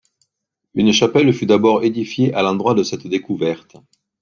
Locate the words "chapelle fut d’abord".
0.93-1.83